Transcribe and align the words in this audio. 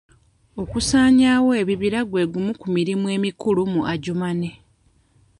Okusaanyawo 0.61 1.49
ebibira 1.61 1.99
gwe 2.09 2.23
gumu 2.31 2.51
ku 2.59 2.67
mirimu 2.75 3.05
emikulu 3.15 3.61
mu 3.73 3.81
Adjumani. 3.91 4.49